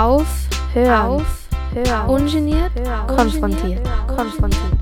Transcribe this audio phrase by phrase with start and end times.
[0.00, 2.08] Auf, Hören, Auf, Hören.
[2.08, 3.06] Ungeniert, Hören.
[3.06, 4.78] konfrontiert, konfrontiert.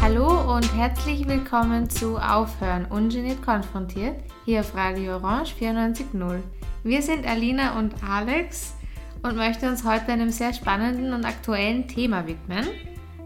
[0.00, 4.16] Hallo und herzlich willkommen zu Aufhören, ungeniert konfrontiert,
[4.46, 6.38] hier auf Radio Orange 94.0.
[6.82, 8.74] Wir sind Alina und Alex
[9.22, 12.66] und möchten uns heute einem sehr spannenden und aktuellen Thema widmen.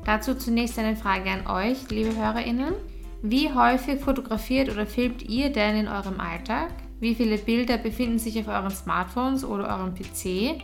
[0.05, 2.74] Dazu zunächst eine Frage an euch, liebe HörerInnen.
[3.22, 6.70] Wie häufig fotografiert oder filmt ihr denn in eurem Alltag?
[7.00, 10.62] Wie viele Bilder befinden sich auf euren Smartphones oder eurem PC?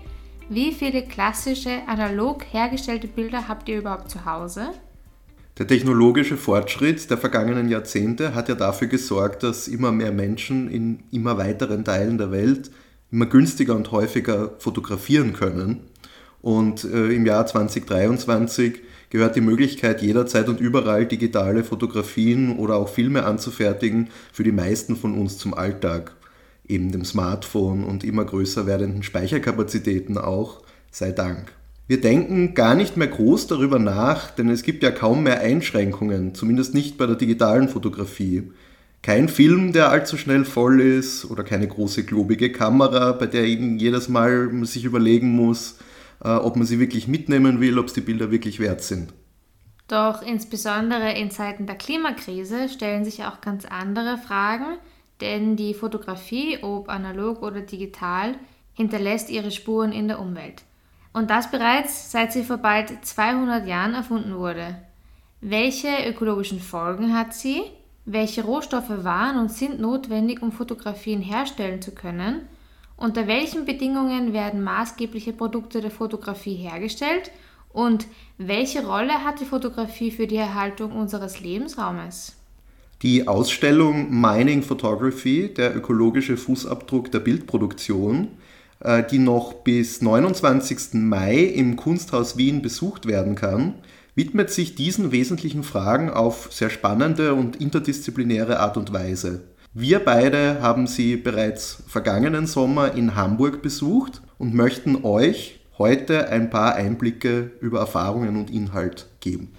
[0.48, 4.68] Wie viele klassische, analog hergestellte Bilder habt ihr überhaupt zu Hause?
[5.58, 11.02] Der technologische Fortschritt der vergangenen Jahrzehnte hat ja dafür gesorgt, dass immer mehr Menschen in
[11.10, 12.70] immer weiteren Teilen der Welt
[13.10, 15.80] immer günstiger und häufiger fotografieren können.
[16.40, 18.80] Und äh, im Jahr 2023
[19.14, 24.96] gehört die Möglichkeit, jederzeit und überall digitale Fotografien oder auch Filme anzufertigen, für die meisten
[24.96, 26.16] von uns zum Alltag.
[26.66, 31.52] Eben dem Smartphone und immer größer werdenden Speicherkapazitäten auch, sei Dank.
[31.86, 36.34] Wir denken gar nicht mehr groß darüber nach, denn es gibt ja kaum mehr Einschränkungen,
[36.34, 38.50] zumindest nicht bei der digitalen Fotografie.
[39.00, 44.08] Kein Film, der allzu schnell voll ist oder keine große globige Kamera, bei der jedes
[44.08, 45.76] Mal sich überlegen muss,
[46.24, 49.12] ob man sie wirklich mitnehmen will, ob es die Bilder wirklich wert sind.
[49.88, 54.78] Doch insbesondere in Zeiten der Klimakrise stellen sich auch ganz andere Fragen,
[55.20, 58.34] denn die Fotografie, ob analog oder digital,
[58.72, 60.62] hinterlässt ihre Spuren in der Umwelt.
[61.12, 64.76] Und das bereits seit sie vor bald 200 Jahren erfunden wurde.
[65.40, 67.62] Welche ökologischen Folgen hat sie?
[68.06, 72.48] Welche Rohstoffe waren und sind notwendig, um Fotografien herstellen zu können?
[72.96, 77.30] Unter welchen Bedingungen werden maßgebliche Produkte der Fotografie hergestellt
[77.72, 78.06] und
[78.38, 82.36] welche Rolle hat die Fotografie für die Erhaltung unseres Lebensraumes?
[83.02, 88.28] Die Ausstellung Mining Photography, der ökologische Fußabdruck der Bildproduktion,
[88.80, 90.94] äh, die noch bis 29.
[90.94, 93.74] Mai im Kunsthaus Wien besucht werden kann,
[94.14, 99.42] widmet sich diesen wesentlichen Fragen auf sehr spannende und interdisziplinäre Art und Weise.
[99.76, 106.48] Wir beide haben sie bereits vergangenen Sommer in Hamburg besucht und möchten euch heute ein
[106.48, 109.52] paar Einblicke über Erfahrungen und Inhalt geben.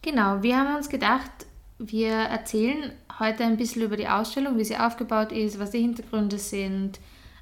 [0.00, 1.30] Genau, wir haben uns gedacht,
[1.78, 6.38] wir erzählen heute ein bisschen über die Ausstellung, wie sie aufgebaut ist, was die Hintergründe
[6.38, 7.00] sind,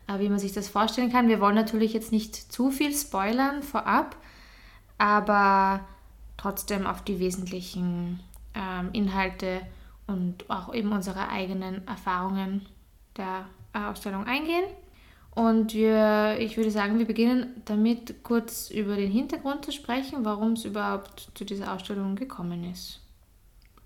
[0.09, 1.29] äh, wie man sich das vorstellen kann.
[1.29, 4.17] Wir wollen natürlich jetzt nicht zu viel spoilern vorab,
[4.99, 5.87] aber
[6.37, 8.19] trotzdem auf die wesentlichen
[8.57, 9.61] ähm, Inhalte
[10.09, 12.67] und auch eben unsere eigenen Erfahrungen
[13.17, 14.65] der Ausstellung eingehen.
[15.31, 20.55] Und wir, ich würde sagen, wir beginnen damit kurz über den Hintergrund zu sprechen, warum
[20.55, 23.01] es überhaupt zu dieser Ausstellung gekommen ist.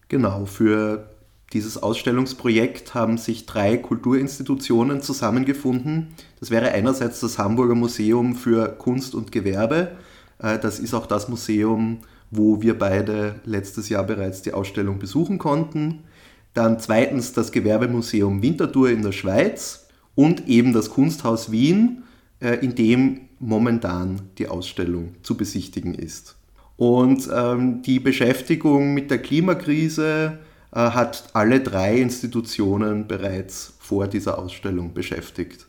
[0.09, 1.11] Genau, für
[1.53, 6.15] dieses Ausstellungsprojekt haben sich drei Kulturinstitutionen zusammengefunden.
[6.41, 9.97] Das wäre einerseits das Hamburger Museum für Kunst und Gewerbe.
[10.39, 11.99] Äh, das ist auch das Museum,
[12.31, 16.05] wo wir beide letztes Jahr bereits die Ausstellung besuchen konnten.
[16.55, 22.05] Dann zweitens das Gewerbemuseum Winterthur in der Schweiz und eben das Kunsthaus Wien,
[22.41, 26.37] äh, in dem momentan die Ausstellung zu besichtigen ist.
[26.77, 30.39] Und ähm, die Beschäftigung mit der Klimakrise
[30.73, 35.67] äh, hat alle drei Institutionen bereits vor dieser Ausstellung beschäftigt.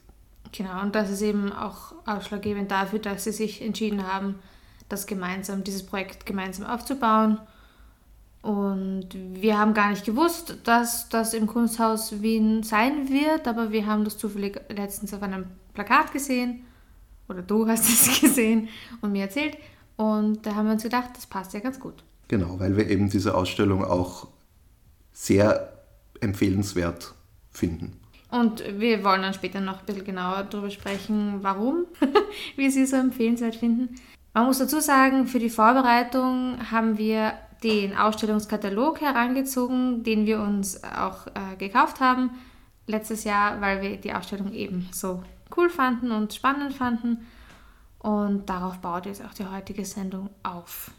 [0.51, 4.35] Genau, und das ist eben auch ausschlaggebend dafür, dass sie sich entschieden haben,
[4.89, 7.39] das gemeinsam, dieses Projekt gemeinsam aufzubauen
[8.43, 13.85] und wir haben gar nicht gewusst, dass das im Kunsthaus Wien sein wird, aber wir
[13.85, 16.65] haben das zufällig letztens auf einem Plakat gesehen.
[17.29, 18.67] Oder du hast es gesehen
[18.99, 19.57] und mir erzählt.
[19.95, 22.03] Und da haben wir uns gedacht, das passt ja ganz gut.
[22.27, 24.27] Genau, weil wir eben diese Ausstellung auch
[25.13, 25.71] sehr
[26.19, 27.13] empfehlenswert
[27.49, 27.97] finden.
[28.29, 31.85] Und wir wollen dann später noch ein bisschen genauer darüber sprechen, warum
[32.57, 33.95] wir sie so empfehlenswert finden.
[34.33, 40.83] Man muss dazu sagen, für die Vorbereitung haben wir den Ausstellungskatalog herangezogen, den wir uns
[40.83, 42.31] auch äh, gekauft haben
[42.87, 45.23] letztes Jahr, weil wir die Ausstellung eben so
[45.55, 47.25] cool fanden und spannend fanden.
[47.99, 50.91] Und darauf baut jetzt auch die heutige Sendung auf.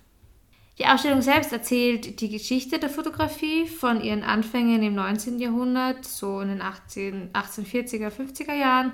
[0.79, 5.39] Die Ausstellung selbst erzählt die Geschichte der Fotografie von ihren Anfängen im 19.
[5.39, 8.93] Jahrhundert, so in den 18, 1840er, 50er Jahren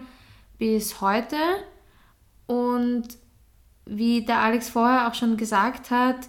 [0.58, 1.36] bis heute.
[2.46, 3.16] Und
[3.86, 6.28] wie der Alex vorher auch schon gesagt hat,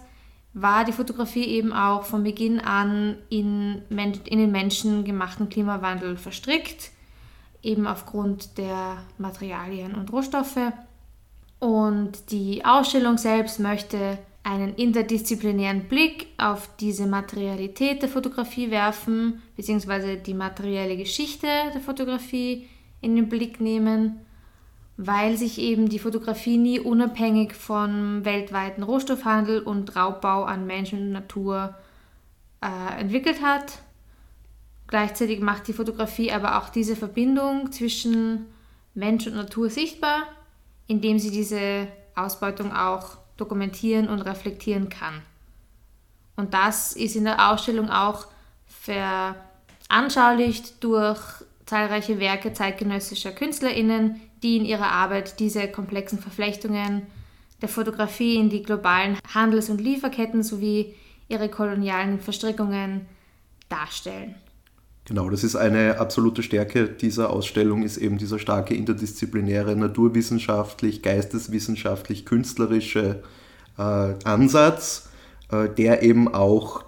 [0.54, 6.90] war die Fotografie eben auch von Beginn an in, in den menschengemachten Klimawandel verstrickt,
[7.62, 10.72] eben aufgrund der Materialien und Rohstoffe.
[11.58, 20.16] Und die Ausstellung selbst möchte einen interdisziplinären Blick auf diese Materialität der Fotografie werfen, beziehungsweise
[20.16, 22.66] die materielle Geschichte der Fotografie
[23.00, 24.20] in den Blick nehmen,
[24.96, 31.12] weil sich eben die Fotografie nie unabhängig vom weltweiten Rohstoffhandel und Raubbau an Mensch und
[31.12, 31.74] Natur
[32.60, 33.78] äh, entwickelt hat.
[34.86, 38.46] Gleichzeitig macht die Fotografie aber auch diese Verbindung zwischen
[38.94, 40.24] Mensch und Natur sichtbar,
[40.86, 45.22] indem sie diese Ausbeutung auch dokumentieren und reflektieren kann.
[46.36, 48.26] Und das ist in der Ausstellung auch
[48.66, 51.20] veranschaulicht durch
[51.66, 57.02] zahlreiche Werke zeitgenössischer KünstlerInnen, die in ihrer Arbeit diese komplexen Verflechtungen
[57.60, 60.94] der Fotografie in die globalen Handels- und Lieferketten sowie
[61.28, 63.06] ihre kolonialen Verstrickungen
[63.68, 64.34] darstellen.
[65.04, 72.24] Genau, das ist eine absolute Stärke dieser Ausstellung, ist eben dieser starke interdisziplinäre, naturwissenschaftlich, geisteswissenschaftlich,
[72.24, 73.22] künstlerische
[73.78, 75.08] äh, Ansatz,
[75.50, 76.84] äh, der eben auch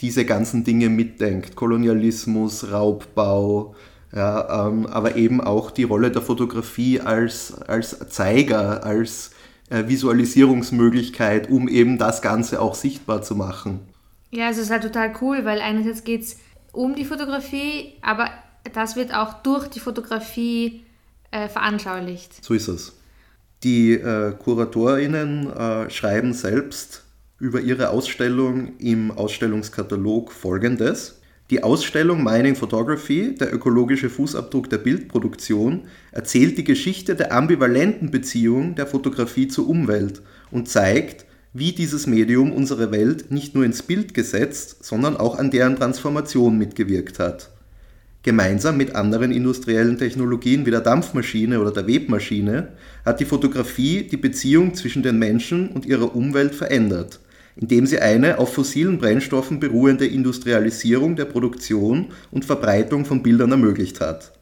[0.00, 1.54] diese ganzen Dinge mitdenkt.
[1.54, 3.76] Kolonialismus, Raubbau,
[4.14, 9.30] ja, ähm, aber eben auch die Rolle der Fotografie als, als Zeiger, als
[9.70, 13.80] äh, Visualisierungsmöglichkeit, um eben das Ganze auch sichtbar zu machen.
[14.30, 16.36] Ja, es ist halt total cool, weil einerseits geht es
[16.72, 18.28] um die Fotografie, aber
[18.72, 20.82] das wird auch durch die Fotografie
[21.30, 22.44] äh, veranschaulicht.
[22.44, 22.98] So ist es.
[23.62, 27.04] Die äh, KuratorInnen äh, schreiben selbst
[27.38, 31.21] über ihre Ausstellung im Ausstellungskatalog folgendes.
[31.50, 38.74] Die Ausstellung Mining Photography, der ökologische Fußabdruck der Bildproduktion, erzählt die Geschichte der ambivalenten Beziehung
[38.74, 44.14] der Fotografie zur Umwelt und zeigt, wie dieses Medium unsere Welt nicht nur ins Bild
[44.14, 47.50] gesetzt, sondern auch an deren Transformation mitgewirkt hat.
[48.22, 52.68] Gemeinsam mit anderen industriellen Technologien wie der Dampfmaschine oder der Webmaschine
[53.04, 57.18] hat die Fotografie die Beziehung zwischen den Menschen und ihrer Umwelt verändert,
[57.56, 64.00] indem sie eine auf fossilen Brennstoffen beruhende Industrialisierung der Produktion und Verbreitung von Bildern ermöglicht
[64.00, 64.32] hat.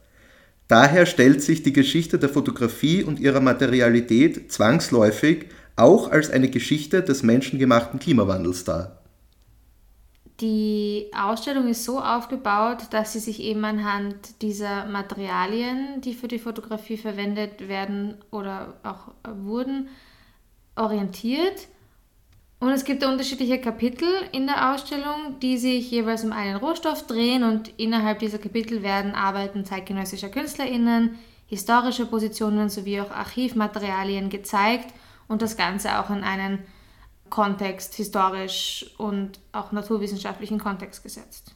[0.68, 7.02] Daher stellt sich die Geschichte der Fotografie und ihrer Materialität zwangsläufig auch als eine Geschichte
[7.02, 9.00] des menschengemachten Klimawandels dar.
[10.40, 16.38] Die Ausstellung ist so aufgebaut, dass sie sich eben anhand dieser Materialien, die für die
[16.38, 19.12] Fotografie verwendet werden oder auch
[19.42, 19.88] wurden,
[20.76, 21.68] orientiert.
[22.60, 27.42] Und es gibt unterschiedliche Kapitel in der Ausstellung, die sich jeweils um einen Rohstoff drehen
[27.42, 34.92] und innerhalb dieser Kapitel werden Arbeiten zeitgenössischer KünstlerInnen, historische Positionen sowie auch Archivmaterialien gezeigt
[35.26, 36.58] und das Ganze auch in einen
[37.30, 41.54] Kontext, historisch und auch naturwissenschaftlichen Kontext gesetzt.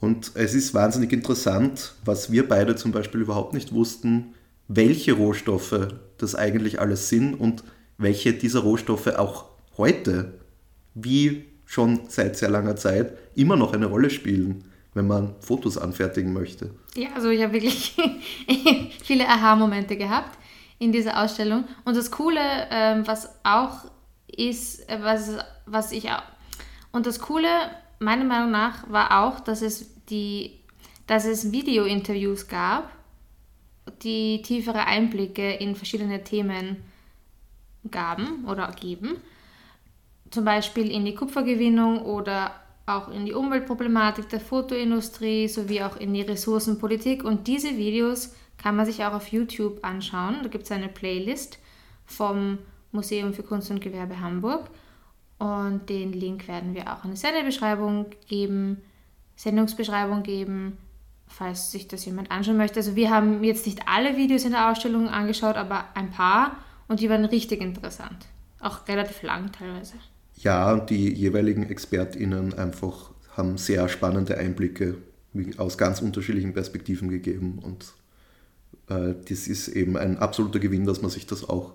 [0.00, 4.34] Und es ist wahnsinnig interessant, was wir beide zum Beispiel überhaupt nicht wussten,
[4.68, 7.64] welche Rohstoffe das eigentlich alles sind und
[7.96, 10.34] welche dieser Rohstoffe auch heute,
[10.94, 14.64] wie schon seit sehr langer Zeit, immer noch eine Rolle spielen,
[14.94, 16.70] wenn man Fotos anfertigen möchte.
[16.94, 17.96] Ja, also ich habe wirklich
[19.02, 20.38] viele Aha-Momente gehabt
[20.78, 21.64] in dieser Ausstellung.
[21.84, 22.40] Und das Coole,
[22.70, 23.84] ähm, was auch
[24.26, 25.36] ist, äh, was,
[25.66, 26.22] was ich auch.
[26.92, 27.48] Und das Coole,
[27.98, 30.60] meiner Meinung nach, war auch, dass es die,
[31.06, 32.90] dass es Video-Interviews gab,
[34.02, 36.76] die tiefere Einblicke in verschiedene Themen
[37.90, 39.16] gaben oder geben.
[40.30, 42.52] Zum Beispiel in die Kupfergewinnung oder
[42.86, 47.24] auch in die Umweltproblematik der Fotoindustrie sowie auch in die Ressourcenpolitik.
[47.24, 50.38] Und diese Videos kann man sich auch auf YouTube anschauen.
[50.42, 51.58] Da gibt es eine Playlist
[52.04, 52.58] vom
[52.92, 54.70] Museum für Kunst und Gewerbe Hamburg.
[55.38, 58.82] Und den Link werden wir auch in die Sendebeschreibung geben,
[59.34, 60.78] Sendungsbeschreibung geben,
[61.26, 62.76] falls sich das jemand anschauen möchte.
[62.76, 66.56] Also wir haben jetzt nicht alle Videos in der Ausstellung angeschaut, aber ein paar
[66.88, 68.26] und die waren richtig interessant.
[68.60, 69.94] Auch relativ lang teilweise.
[70.36, 74.96] Ja, die jeweiligen ExpertInnen einfach haben sehr spannende Einblicke
[75.56, 77.92] aus ganz unterschiedlichen Perspektiven gegeben und
[78.88, 81.74] äh, das ist eben ein absoluter Gewinn, dass man sich das auch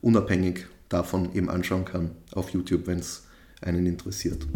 [0.00, 3.26] unabhängig davon eben anschauen kann auf YouTube, wenn es
[3.60, 4.46] einen interessiert.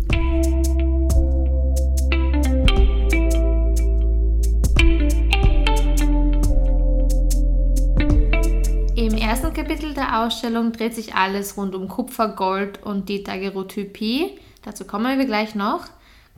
[9.29, 14.39] Ersten Kapitel der Ausstellung dreht sich alles rund um Kupfer, Gold und die Daguerreotypie.
[14.63, 15.85] Dazu kommen wir gleich noch.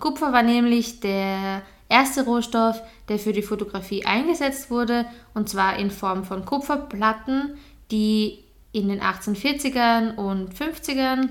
[0.00, 5.92] Kupfer war nämlich der erste Rohstoff, der für die Fotografie eingesetzt wurde, und zwar in
[5.92, 7.54] Form von Kupferplatten,
[7.92, 8.40] die
[8.72, 11.28] in den 1840ern und 50ern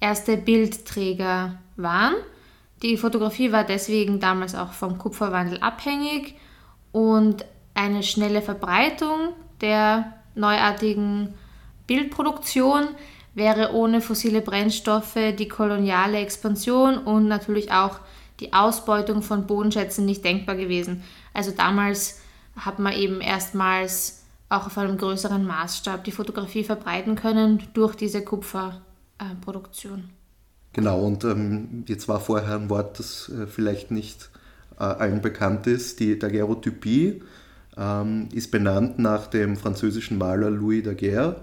[0.00, 2.14] erste Bildträger waren.
[2.82, 6.36] Die Fotografie war deswegen damals auch vom Kupferwandel abhängig
[6.92, 7.44] und
[7.74, 11.34] eine schnelle Verbreitung der neuartigen
[11.86, 12.88] Bildproduktion
[13.34, 18.00] wäre ohne fossile Brennstoffe die koloniale Expansion und natürlich auch
[18.40, 21.02] die Ausbeutung von Bodenschätzen nicht denkbar gewesen.
[21.32, 22.20] Also damals
[22.56, 28.22] hat man eben erstmals auch auf einem größeren Maßstab die Fotografie verbreiten können durch diese
[28.22, 30.10] Kupferproduktion.
[30.72, 34.30] Genau, und ähm, jetzt war vorher ein Wort, das äh, vielleicht nicht
[34.78, 37.22] äh, allen bekannt ist, die Daguerreotypie
[37.76, 41.36] ähm, ist benannt nach dem französischen Maler Louis Daguerre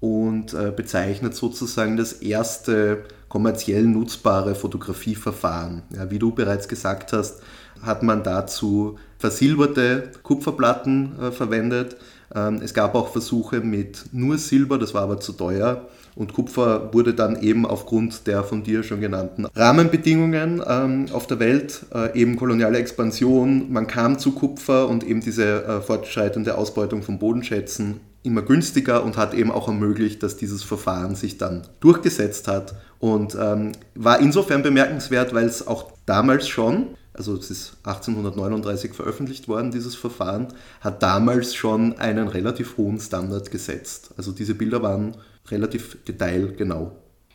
[0.00, 5.82] und äh, bezeichnet sozusagen das erste kommerziell nutzbare Fotografieverfahren.
[5.94, 7.42] Ja, wie du bereits gesagt hast,
[7.82, 11.96] hat man dazu versilberte Kupferplatten äh, verwendet.
[12.34, 15.88] Ähm, es gab auch Versuche mit nur Silber, das war aber zu teuer.
[16.16, 21.38] Und Kupfer wurde dann eben aufgrund der von dir schon genannten Rahmenbedingungen ähm, auf der
[21.38, 27.02] Welt, äh, eben koloniale Expansion, man kam zu Kupfer und eben diese äh, fortschreitende Ausbeutung
[27.02, 32.48] von Bodenschätzen immer günstiger und hat eben auch ermöglicht, dass dieses Verfahren sich dann durchgesetzt
[32.48, 36.88] hat und ähm, war insofern bemerkenswert, weil es auch damals schon,
[37.20, 40.48] also es ist 1839 veröffentlicht worden, dieses Verfahren,
[40.80, 44.14] hat damals schon einen relativ hohen Standard gesetzt.
[44.16, 46.92] Also diese Bilder waren relativ detailgenau.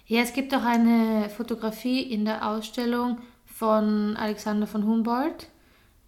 [0.08, 5.50] Ja, es gibt auch eine Fotografie in der Ausstellung von Alexander von Humboldt,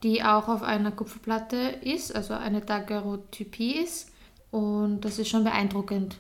[0.02, 4.10] die auch auf einer Kupferplatte ist, also eine Daguerreotypie ist.
[4.50, 6.18] Und das ist schon beeindruckend,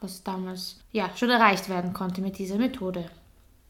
[0.00, 3.06] was damals ja schon erreicht werden konnte mit dieser Methode.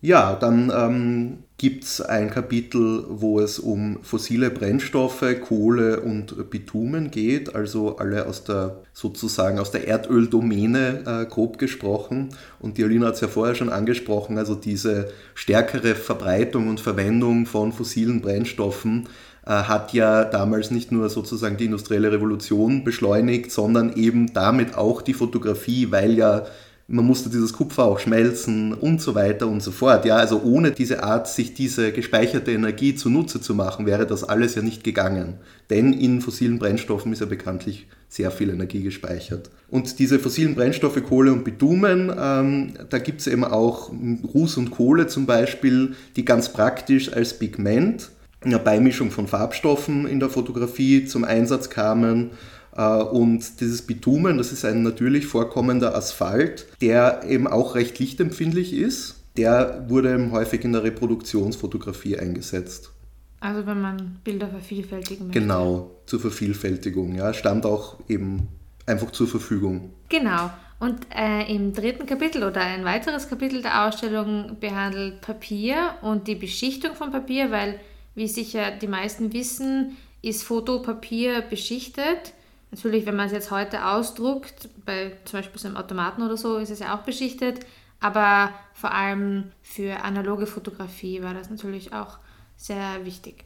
[0.05, 7.11] Ja, dann ähm, gibt es ein Kapitel, wo es um fossile Brennstoffe, Kohle und Bitumen
[7.11, 12.29] geht, also alle aus der sozusagen aus der Erdöldomäne äh, grob gesprochen.
[12.61, 17.47] Und die Alina hat es ja vorher schon angesprochen, also diese stärkere Verbreitung und Verwendung
[17.47, 19.09] von fossilen Brennstoffen
[19.47, 25.01] äh, hat ja damals nicht nur sozusagen die industrielle Revolution beschleunigt, sondern eben damit auch
[25.01, 26.45] die Fotografie, weil ja
[26.87, 30.05] man musste dieses Kupfer auch schmelzen und so weiter und so fort.
[30.05, 34.55] Ja, also ohne diese Art, sich diese gespeicherte Energie zunutze zu machen, wäre das alles
[34.55, 35.35] ja nicht gegangen.
[35.71, 39.51] Denn in fossilen Brennstoffen ist ja bekanntlich sehr viel Energie gespeichert.
[39.69, 43.91] Und diese fossilen Brennstoffe, Kohle und Bitumen, ähm, da gibt es eben auch
[44.35, 48.11] Ruß und Kohle zum Beispiel, die ganz praktisch als Pigment
[48.45, 52.33] einer Beimischung von Farbstoffen in der Fotografie zum Einsatz kamen.
[52.77, 58.73] Äh, und dieses Bitumen, das ist ein natürlich vorkommender Asphalt, der eben auch recht lichtempfindlich
[58.73, 59.23] ist.
[59.37, 62.93] Der wurde häufig in der Reproduktionsfotografie eingesetzt.
[63.41, 65.41] Also wenn man Bilder vervielfältigen möchte.
[65.41, 67.15] Genau, zur Vervielfältigung.
[67.15, 68.49] Ja, stand auch eben
[68.87, 69.91] einfach zur Verfügung.
[70.09, 70.51] Genau.
[70.81, 76.35] Und äh, im dritten Kapitel oder ein weiteres Kapitel der Ausstellung behandelt Papier und die
[76.35, 77.81] Beschichtung von Papier, weil
[78.15, 82.33] wie sicher die meisten wissen, ist Fotopapier beschichtet.
[82.75, 86.57] Natürlich, wenn man es jetzt heute ausdruckt, bei zum Beispiel so einem Automaten oder so,
[86.57, 87.61] ist es ja auch beschichtet.
[88.01, 92.19] Aber vor allem für analoge Fotografie war das natürlich auch
[92.57, 93.45] sehr wichtig.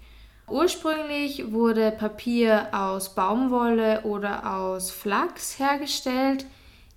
[0.48, 6.46] Ursprünglich wurde Papier aus Baumwolle oder aus Flachs hergestellt.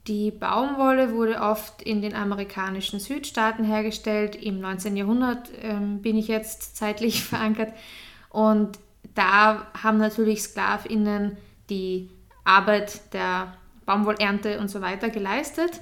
[0.07, 4.37] Die Baumwolle wurde oft in den amerikanischen Südstaaten hergestellt.
[4.37, 4.95] Im 19.
[4.95, 7.73] Jahrhundert ähm, bin ich jetzt zeitlich verankert.
[8.29, 8.79] Und
[9.15, 11.35] da haben natürlich Sklavinnen
[11.69, 12.09] die
[12.43, 13.53] Arbeit der
[13.85, 15.81] Baumwollernte und so weiter geleistet.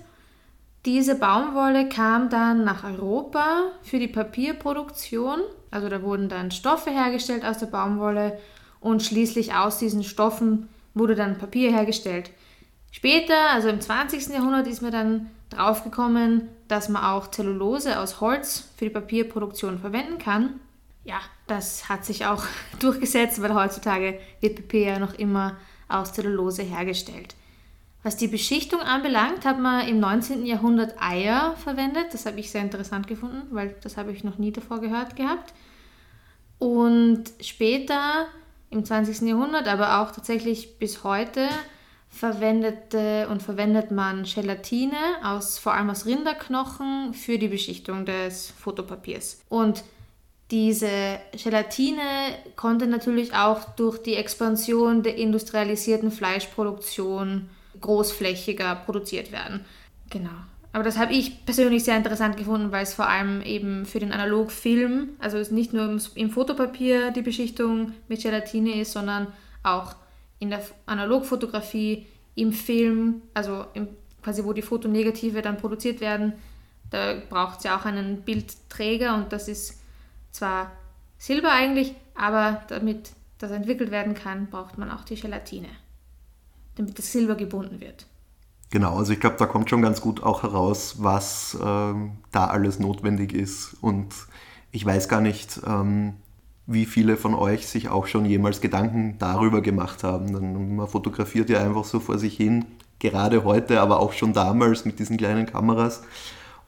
[0.85, 5.41] Diese Baumwolle kam dann nach Europa für die Papierproduktion.
[5.71, 8.39] Also da wurden dann Stoffe hergestellt aus der Baumwolle
[8.79, 12.31] und schließlich aus diesen Stoffen wurde dann Papier hergestellt.
[12.91, 14.29] Später, also im 20.
[14.29, 20.17] Jahrhundert, ist man dann draufgekommen, dass man auch Zellulose aus Holz für die Papierproduktion verwenden
[20.17, 20.59] kann.
[21.03, 22.43] Ja, das hat sich auch
[22.79, 25.57] durchgesetzt, weil heutzutage wird Papier ja noch immer
[25.89, 27.35] aus Zellulose hergestellt.
[28.01, 30.45] Was die Beschichtung anbelangt, hat man im 19.
[30.45, 32.13] Jahrhundert Eier verwendet.
[32.13, 35.53] Das habe ich sehr interessant gefunden, weil das habe ich noch nie davor gehört gehabt.
[36.59, 38.27] Und später,
[38.69, 39.27] im 20.
[39.27, 41.49] Jahrhundert, aber auch tatsächlich bis heute,
[42.09, 49.41] verwendete und verwendet man Gelatine aus vor allem aus Rinderknochen für die Beschichtung des Fotopapiers.
[49.49, 49.83] Und
[50.51, 52.01] diese Gelatine
[52.55, 59.65] konnte natürlich auch durch die Expansion der industrialisierten Fleischproduktion großflächiger produziert werden.
[60.09, 60.29] Genau.
[60.71, 64.11] Aber das habe ich persönlich sehr interessant gefunden, weil es vor allem eben für den
[64.11, 69.27] Analogfilm, also nicht nur im Fotopapier die Beschichtung mit Gelatine ist, sondern
[69.63, 69.95] auch
[70.39, 73.89] in der Analogfotografie, im Film, also im,
[74.23, 76.33] quasi wo die Fotonegative dann produziert werden,
[76.91, 79.78] da braucht es ja auch einen Bildträger und das ist
[80.31, 80.71] zwar
[81.17, 85.69] Silber eigentlich, aber damit das entwickelt werden kann, braucht man auch die Gelatine,
[86.75, 88.05] damit das Silber gebunden wird.
[88.71, 92.79] Genau, also ich glaube, da kommt schon ganz gut auch heraus, was ähm, da alles
[92.79, 93.75] notwendig ist.
[93.81, 94.13] Und
[94.71, 96.13] ich weiß gar nicht, ähm,
[96.67, 100.33] wie viele von euch sich auch schon jemals Gedanken darüber gemacht haben.
[100.33, 102.65] Denn man fotografiert ja einfach so vor sich hin,
[102.99, 106.03] gerade heute, aber auch schon damals mit diesen kleinen Kameras.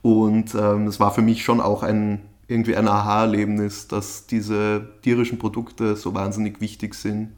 [0.00, 5.38] Und ähm, es war für mich schon auch ein irgendwie ein Aha-Erlebnis, dass diese tierischen
[5.38, 7.36] Produkte so wahnsinnig wichtig sind.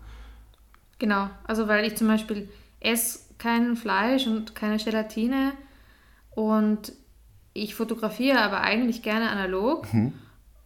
[0.99, 2.49] Genau, also weil ich zum Beispiel
[2.81, 5.53] esse kein Fleisch und keine Gelatine
[6.31, 6.93] und
[7.53, 9.93] ich fotografiere aber eigentlich gerne analog.
[9.93, 10.13] Mhm.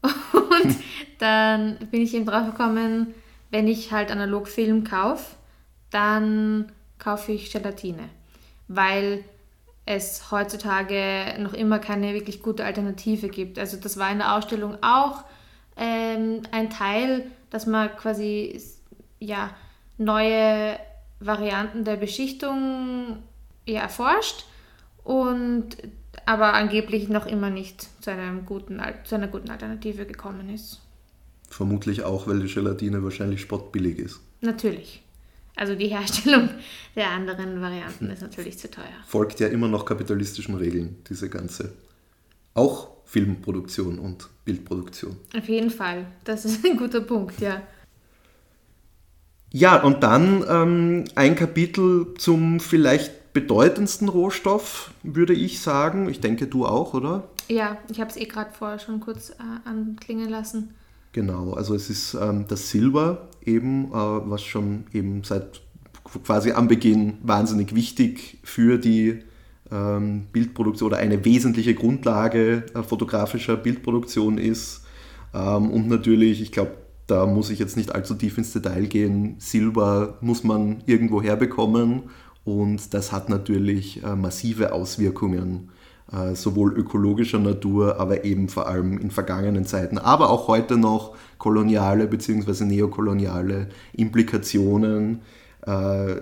[0.33, 0.77] Und
[1.19, 3.15] dann bin ich eben drauf gekommen,
[3.51, 5.37] wenn ich halt analog Film kaufe,
[5.91, 8.09] dann kaufe ich Gelatine.
[8.69, 9.25] Weil
[9.89, 13.59] es heutzutage noch immer keine wirklich gute Alternative gibt.
[13.59, 15.25] Also das war in der Ausstellung auch
[15.79, 18.61] ähm, ein Teil, dass man quasi
[19.19, 19.51] ja,
[19.97, 20.79] neue
[21.21, 23.23] Varianten der Beschichtung
[23.67, 24.45] ja, erforscht
[25.05, 25.79] und
[26.27, 30.83] aber angeblich noch immer nicht zu, einem guten, zu einer guten Alternative gekommen ist.
[31.49, 34.21] Vermutlich auch, weil die Gelatine wahrscheinlich spottbillig ist.
[34.43, 35.03] Natürlich.
[35.59, 36.51] Also die Herstellung
[36.97, 38.85] der anderen Varianten ist natürlich zu teuer.
[39.07, 41.73] Folgt ja immer noch kapitalistischen Regeln, diese ganze.
[42.55, 45.17] Auch Filmproduktion und Bildproduktion.
[45.37, 46.07] Auf jeden Fall.
[46.23, 47.63] Das ist ein guter Punkt, ja.
[49.51, 56.09] Ja, und dann ähm, ein Kapitel zum vielleicht bedeutendsten Rohstoff, würde ich sagen.
[56.09, 57.29] Ich denke, du auch, oder?
[57.49, 59.35] Ja, ich habe es eh gerade vorher schon kurz äh,
[59.65, 60.75] anklingen lassen.
[61.13, 65.63] Genau, also es ist ähm, das Silber eben, äh, was schon eben seit
[66.25, 69.21] quasi am Beginn wahnsinnig wichtig für die
[69.71, 74.85] ähm, Bildproduktion oder eine wesentliche Grundlage äh, fotografischer Bildproduktion ist.
[75.35, 76.73] Ähm, und natürlich, ich glaube,
[77.07, 79.37] da muss ich jetzt nicht allzu tief ins Detail gehen.
[79.39, 82.05] Silber muss man irgendwo herbekommen
[82.45, 85.71] und das hat natürlich äh, massive Auswirkungen
[86.35, 92.07] sowohl ökologischer Natur, aber eben vor allem in vergangenen Zeiten, aber auch heute noch koloniale
[92.07, 92.65] bzw.
[92.65, 95.21] neokoloniale Implikationen,
[95.67, 96.17] äh,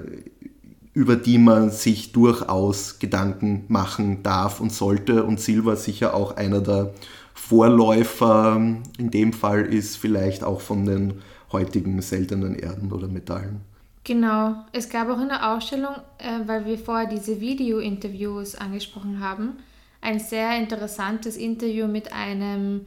[0.92, 5.24] über die man sich durchaus Gedanken machen darf und sollte.
[5.24, 6.92] Und Silber sicher auch einer der
[7.34, 8.56] Vorläufer
[8.98, 11.14] in dem Fall ist, vielleicht auch von den
[11.52, 13.60] heutigen seltenen Erden oder Metallen.
[14.04, 19.58] Genau, es gab auch in der Ausstellung, äh, weil wir vorher diese Video-Interviews angesprochen haben,
[20.06, 22.86] ein sehr interessantes Interview mit einem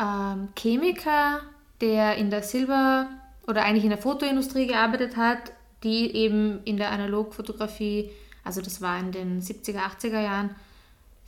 [0.00, 1.40] ähm, Chemiker,
[1.80, 3.08] der in der Silber-
[3.46, 5.52] oder eigentlich in der Fotoindustrie gearbeitet hat,
[5.84, 8.10] die eben in der Analogfotografie,
[8.42, 10.56] also das war in den 70er, 80er Jahren,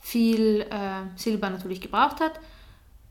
[0.01, 2.33] viel äh, Silber natürlich gebraucht hat.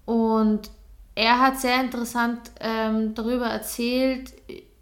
[0.04, 0.70] Und
[1.14, 4.34] er hat sehr interessant ähm, darüber erzählt,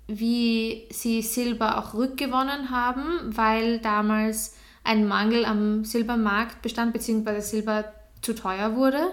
[0.08, 7.92] wie sie Silber auch rückgewonnen haben, weil damals ein Mangel am Silbermarkt bestand, beziehungsweise Silber
[8.22, 9.12] zu teuer wurde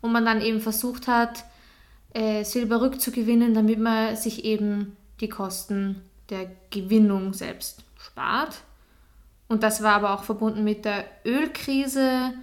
[0.00, 1.44] und man dann eben versucht hat,
[2.12, 8.62] äh, Silber rückzugewinnen, damit man sich eben die Kosten der Gewinnung selbst spart.
[9.48, 12.34] Und das war aber auch verbunden mit der Ölkrise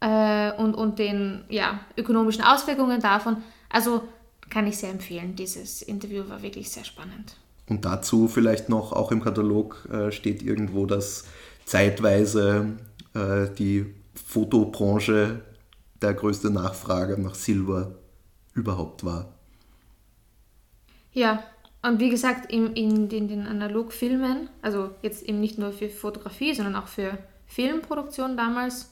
[0.00, 3.38] äh, und, und den ja, ökonomischen Auswirkungen davon.
[3.68, 4.02] Also
[4.50, 5.36] kann ich sehr empfehlen.
[5.36, 7.36] Dieses Interview war wirklich sehr spannend.
[7.68, 11.24] Und dazu vielleicht noch, auch im Katalog äh, steht irgendwo, dass
[11.68, 12.78] zeitweise
[13.14, 15.42] äh, die Fotobranche
[16.00, 17.94] der größte Nachfrage nach Silber
[18.54, 19.34] überhaupt war.
[21.12, 21.42] Ja,
[21.82, 26.54] und wie gesagt, in, in, in den Analogfilmen, also jetzt eben nicht nur für Fotografie,
[26.54, 28.90] sondern auch für Filmproduktion damals,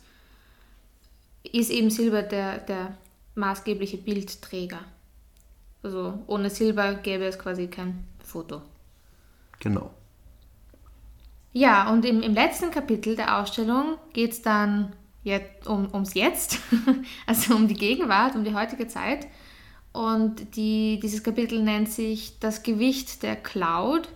[1.42, 2.96] ist eben Silber der, der
[3.36, 4.80] maßgebliche Bildträger.
[5.82, 8.60] Also ohne Silber gäbe es quasi kein Foto.
[9.60, 9.92] Genau.
[11.56, 14.92] Ja, und im, im letzten Kapitel der Ausstellung geht es dann
[15.22, 16.58] jetzt um, ums Jetzt,
[17.26, 19.26] also um die Gegenwart, um die heutige Zeit.
[19.90, 24.06] Und die, dieses Kapitel nennt sich Das Gewicht der Cloud,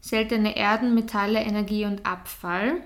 [0.00, 2.78] seltene Erden, Metalle, Energie und Abfall.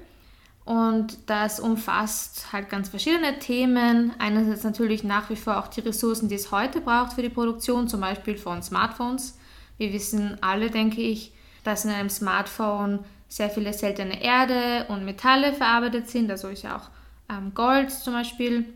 [0.66, 4.12] Und das umfasst halt ganz verschiedene Themen.
[4.18, 7.88] Einerseits natürlich nach wie vor auch die Ressourcen, die es heute braucht für die Produktion,
[7.88, 9.38] zum Beispiel von Smartphones.
[9.78, 11.32] Wir wissen alle, denke ich,
[11.64, 12.98] dass in einem Smartphone
[13.32, 16.30] sehr viele seltene Erde und Metalle verarbeitet sind.
[16.30, 16.90] Also ist ja auch
[17.34, 18.66] ähm, Gold zum Beispiel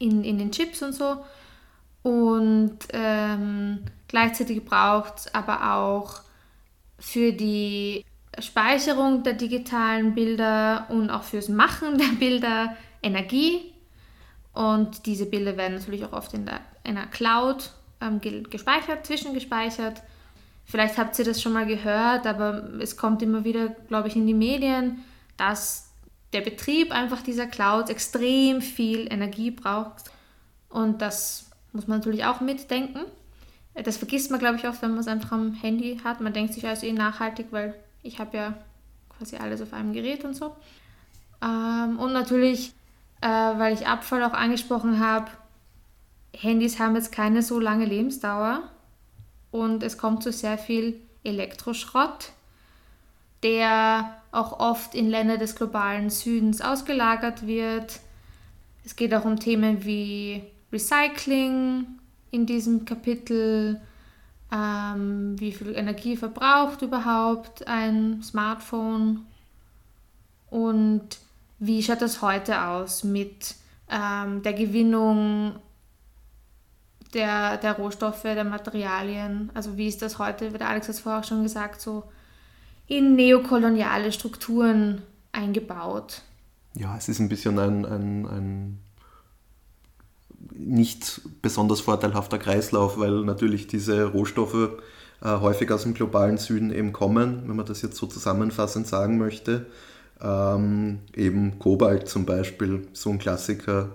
[0.00, 1.24] in, in den Chips und so.
[2.02, 6.20] Und ähm, gleichzeitig braucht es aber auch
[6.98, 8.04] für die
[8.40, 13.72] Speicherung der digitalen Bilder und auch fürs Machen der Bilder Energie.
[14.52, 17.70] Und diese Bilder werden natürlich auch oft in der, in einer Cloud
[18.00, 20.02] ähm, gespeichert, zwischengespeichert.
[20.66, 24.26] Vielleicht habt ihr das schon mal gehört, aber es kommt immer wieder, glaube ich, in
[24.26, 25.04] die Medien,
[25.36, 25.92] dass
[26.32, 30.10] der Betrieb einfach dieser Clouds extrem viel Energie braucht.
[30.68, 33.00] Und das muss man natürlich auch mitdenken.
[33.74, 36.20] Das vergisst man, glaube ich, oft, wenn man es einfach am Handy hat.
[36.20, 38.54] Man denkt sich also eh nachhaltig, weil ich habe ja
[39.16, 40.56] quasi alles auf einem Gerät und so.
[41.42, 42.72] Ähm, und natürlich,
[43.20, 45.30] äh, weil ich Abfall auch angesprochen habe,
[46.34, 48.62] Handys haben jetzt keine so lange Lebensdauer
[49.56, 52.32] und es kommt zu sehr viel Elektroschrott,
[53.42, 58.00] der auch oft in Länder des globalen Südens ausgelagert wird.
[58.84, 60.42] Es geht auch um Themen wie
[60.72, 61.86] Recycling
[62.30, 63.80] in diesem Kapitel,
[64.52, 69.26] ähm, wie viel Energie verbraucht überhaupt ein Smartphone
[70.50, 71.18] und
[71.58, 73.54] wie schaut das heute aus mit
[73.90, 75.56] ähm, der Gewinnung
[77.16, 79.50] der, der Rohstoffe, der Materialien.
[79.54, 82.04] Also wie ist das heute, wie der Alex hat es vorher auch schon gesagt, so
[82.86, 85.02] in neokoloniale Strukturen
[85.32, 86.22] eingebaut.
[86.74, 88.78] Ja, es ist ein bisschen ein, ein, ein
[90.52, 94.78] nicht besonders vorteilhafter Kreislauf, weil natürlich diese Rohstoffe
[95.22, 99.18] äh, häufig aus dem globalen Süden eben kommen, wenn man das jetzt so zusammenfassend sagen
[99.18, 99.66] möchte.
[100.20, 103.90] Ähm, eben Kobalt zum Beispiel, so ein Klassiker,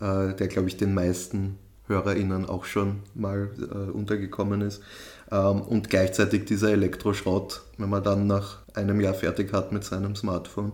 [0.00, 1.58] äh, der glaube ich den meisten
[1.88, 4.82] HörerInnen auch schon mal äh, untergekommen ist.
[5.30, 10.16] Ähm, und gleichzeitig dieser Elektroschrott, wenn man dann nach einem Jahr fertig hat mit seinem
[10.16, 10.72] Smartphone,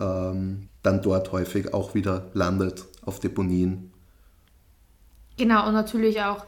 [0.00, 3.92] ähm, dann dort häufig auch wieder landet auf Deponien.
[5.36, 6.44] Genau, und natürlich auch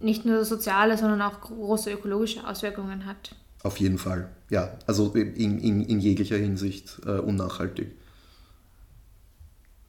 [0.00, 3.34] nicht nur soziale, sondern auch große ökologische Auswirkungen hat.
[3.62, 4.76] Auf jeden Fall, ja.
[4.86, 7.92] Also in, in, in jeglicher Hinsicht äh, unnachhaltig.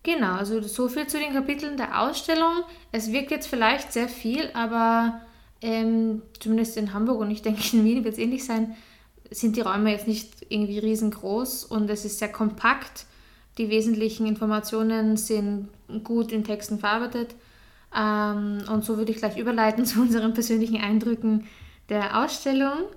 [0.04, 2.64] Genau, also so viel zu den Kapiteln der Ausstellung.
[2.92, 5.22] Es wirkt jetzt vielleicht sehr viel, aber
[5.62, 8.76] ähm, zumindest in Hamburg und ich denke in Wien wird es ähnlich sein,
[9.32, 13.06] sind die Räume jetzt nicht irgendwie riesengroß und es ist sehr kompakt.
[13.58, 15.70] Die wesentlichen Informationen sind
[16.04, 17.36] gut in Texten verarbeitet.
[17.96, 21.48] Ähm, und so würde ich gleich überleiten zu unseren persönlichen Eindrücken
[21.88, 22.90] der Ausstellung.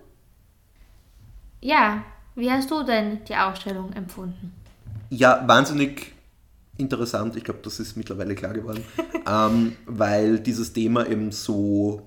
[1.60, 2.02] Ja,
[2.34, 4.52] wie hast du denn die Ausstellung empfunden?
[5.10, 6.15] Ja, wahnsinnig
[6.78, 8.84] interessant, ich glaube, das ist mittlerweile klar geworden,
[9.28, 12.02] ähm, weil dieses Thema eben so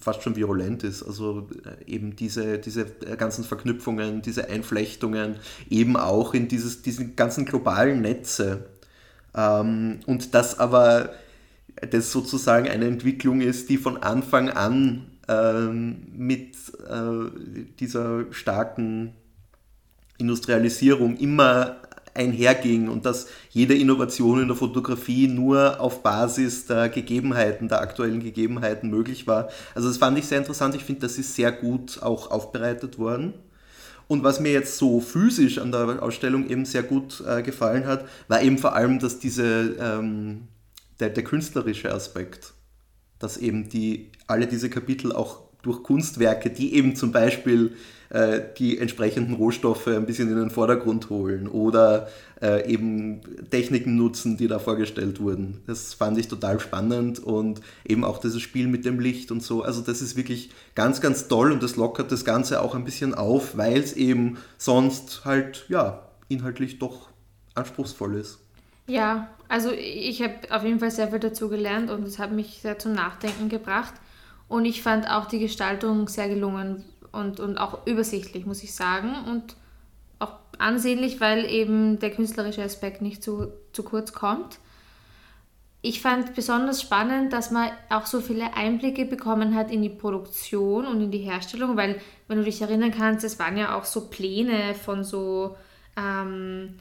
[0.00, 1.02] fast schon virulent ist.
[1.02, 5.36] Also äh, eben diese, diese ganzen Verknüpfungen, diese Einflechtungen,
[5.70, 8.66] eben auch in dieses, diese ganzen globalen Netze.
[9.34, 11.10] Ähm, und das aber
[11.90, 16.56] das sozusagen eine Entwicklung ist, die von Anfang an ähm, mit
[16.88, 19.12] äh, dieser starken
[20.18, 21.76] Industrialisierung immer
[22.14, 28.20] einherging und dass jede Innovation in der Fotografie nur auf Basis der Gegebenheiten, der aktuellen
[28.20, 29.48] Gegebenheiten möglich war.
[29.74, 30.74] Also das fand ich sehr interessant.
[30.74, 33.34] Ich finde, das ist sehr gut auch aufbereitet worden.
[34.06, 38.06] Und was mir jetzt so physisch an der Ausstellung eben sehr gut äh, gefallen hat,
[38.28, 40.48] war eben vor allem, dass diese, ähm,
[41.00, 42.52] der, der künstlerische Aspekt,
[43.18, 47.74] dass eben die, alle diese Kapitel auch durch Kunstwerke, die eben zum Beispiel
[48.14, 52.06] äh, die entsprechenden Rohstoffe ein bisschen in den Vordergrund holen oder
[52.40, 55.62] äh, eben Techniken nutzen, die da vorgestellt wurden.
[55.66, 59.64] Das fand ich total spannend und eben auch dieses Spiel mit dem Licht und so.
[59.64, 63.14] Also das ist wirklich ganz, ganz toll und das lockert das Ganze auch ein bisschen
[63.14, 67.08] auf, weil es eben sonst halt, ja, inhaltlich doch
[67.56, 68.38] anspruchsvoll ist.
[68.86, 72.60] Ja, also ich habe auf jeden Fall sehr viel dazu gelernt und es hat mich
[72.62, 73.94] sehr zum Nachdenken gebracht.
[74.46, 79.14] Und ich fand auch die Gestaltung sehr gelungen, und, und auch übersichtlich, muss ich sagen.
[79.30, 79.56] Und
[80.18, 84.58] auch ansehnlich, weil eben der künstlerische Aspekt nicht zu, zu kurz kommt.
[85.86, 90.86] Ich fand besonders spannend, dass man auch so viele Einblicke bekommen hat in die Produktion
[90.86, 94.08] und in die Herstellung, weil, wenn du dich erinnern kannst, es waren ja auch so
[94.08, 95.56] Pläne von so,
[95.98, 96.76] ähm,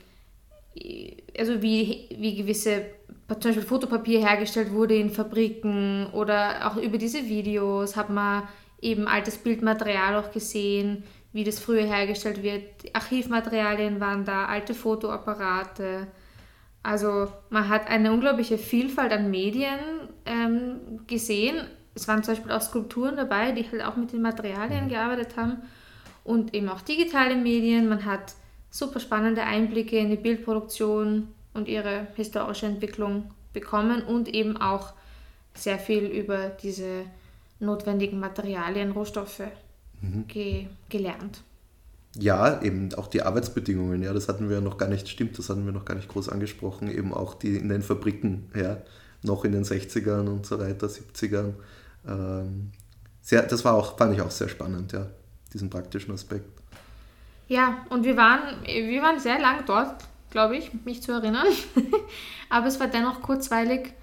[1.37, 2.85] also wie, wie gewisse,
[3.27, 8.43] zum Beispiel Fotopapier hergestellt wurde in Fabriken oder auch über diese Videos hat man
[8.83, 12.63] eben altes Bildmaterial auch gesehen, wie das früher hergestellt wird.
[12.93, 16.07] Archivmaterialien waren da, alte Fotoapparate.
[16.83, 19.79] Also man hat eine unglaubliche Vielfalt an Medien
[20.25, 21.55] ähm, gesehen.
[21.95, 25.57] Es waren zum Beispiel auch Skulpturen dabei, die halt auch mit den Materialien gearbeitet haben
[26.23, 27.87] und eben auch digitale Medien.
[27.87, 28.33] Man hat
[28.69, 34.93] super spannende Einblicke in die Bildproduktion und ihre historische Entwicklung bekommen und eben auch
[35.53, 37.05] sehr viel über diese
[37.63, 39.43] notwendigen Materialien, Rohstoffe
[40.01, 40.27] mhm.
[40.27, 41.41] ge gelernt.
[42.15, 45.65] Ja, eben auch die Arbeitsbedingungen, ja, das hatten wir noch gar nicht, stimmt, das hatten
[45.65, 48.77] wir noch gar nicht groß angesprochen, eben auch die in den Fabriken, ja,
[49.23, 51.53] noch in den 60ern und so weiter, 70ern.
[52.07, 52.71] Ähm,
[53.21, 55.07] sehr, das war auch, fand ich auch sehr spannend, ja,
[55.53, 56.45] diesen praktischen Aspekt.
[57.47, 59.95] Ja, und wir waren, wir waren sehr lang dort
[60.33, 61.47] glaube ich, mich zu erinnern.
[62.49, 63.93] Aber es war dennoch kurzweilig.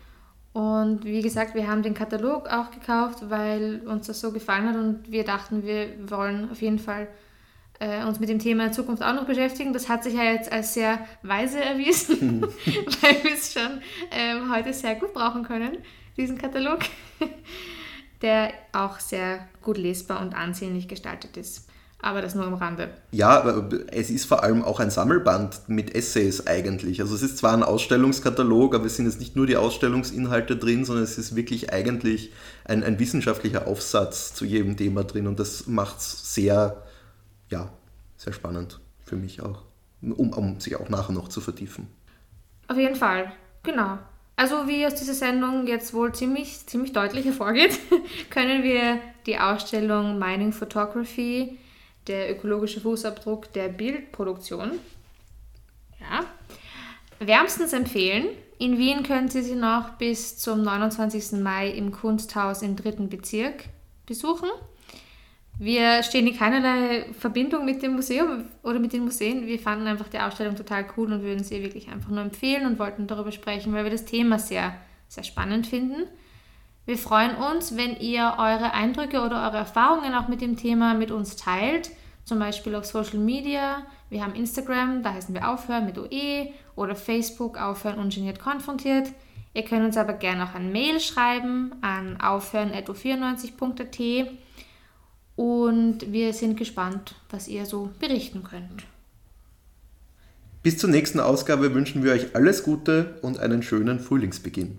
[0.53, 4.77] Und wie gesagt, wir haben den Katalog auch gekauft, weil uns das so gefallen hat
[4.77, 7.07] und wir dachten, wir wollen auf jeden Fall
[7.79, 9.73] äh, uns mit dem Thema in Zukunft auch noch beschäftigen.
[9.73, 12.43] Das hat sich ja jetzt als sehr weise erwiesen,
[13.01, 15.79] weil wir es schon ähm, heute sehr gut brauchen können,
[16.17, 16.81] diesen Katalog,
[18.23, 21.70] der auch sehr gut lesbar und ansehnlich gestaltet ist.
[22.03, 22.89] Aber das nur am Rande.
[23.11, 27.03] Ja, es ist vor allem auch ein Sammelband mit Essays eigentlich.
[27.03, 30.87] Also es ist zwar ein Ausstellungskatalog, aber es sind jetzt nicht nur die Ausstellungsinhalte drin,
[30.87, 32.33] sondern es ist wirklich eigentlich
[32.65, 36.83] ein, ein wissenschaftlicher Aufsatz zu jedem Thema drin und das macht es sehr,
[37.51, 37.71] ja,
[38.17, 39.63] sehr spannend für mich auch,
[40.01, 41.89] um, um sich auch nachher noch zu vertiefen.
[42.69, 43.33] Auf jeden Fall,
[43.63, 43.99] genau.
[44.37, 47.79] Also wie aus dieser Sendung jetzt wohl ziemlich, ziemlich deutlich hervorgeht,
[48.31, 51.59] können wir die Ausstellung Mining Photography
[52.11, 54.73] der ökologische Fußabdruck der Bildproduktion.
[56.01, 56.25] Ja.
[57.21, 58.27] Wärmstens empfehlen.
[58.59, 61.41] In Wien können Sie sie noch bis zum 29.
[61.41, 63.65] Mai im Kunsthaus im dritten Bezirk
[64.07, 64.49] besuchen.
[65.59, 69.47] Wir stehen in keinerlei Verbindung mit dem Museum oder mit den Museen.
[69.47, 72.79] Wir fanden einfach die Ausstellung total cool und würden sie wirklich einfach nur empfehlen und
[72.79, 74.75] wollten darüber sprechen, weil wir das Thema sehr,
[75.09, 76.07] sehr spannend finden.
[76.87, 81.11] Wir freuen uns, wenn ihr eure Eindrücke oder eure Erfahrungen auch mit dem Thema mit
[81.11, 81.91] uns teilt,
[82.25, 83.83] zum Beispiel auf Social Media.
[84.09, 89.09] Wir haben Instagram, da heißen wir Aufhören mit OE oder Facebook Aufhören ungeniert konfrontiert.
[89.53, 94.31] Ihr könnt uns aber gerne auch ein Mail schreiben an aufhören.94.at
[95.37, 98.85] und wir sind gespannt, was ihr so berichten könnt.
[100.63, 104.79] Bis zur nächsten Ausgabe wünschen wir euch alles Gute und einen schönen Frühlingsbeginn.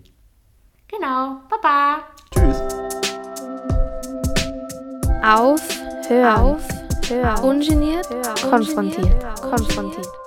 [0.88, 1.40] Genau.
[1.50, 2.04] Baba.
[2.32, 2.62] Tschüss.
[5.24, 5.62] Auf,
[6.08, 6.64] hör, auf,
[7.16, 7.46] hör.
[7.46, 8.08] Ungeniert,
[8.50, 10.21] konfrontiert, konfrontiert.